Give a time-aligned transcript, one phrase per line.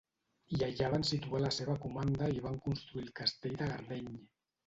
[0.53, 4.09] I allà van situar la seva comanda i van construir el Castell de Gardeny.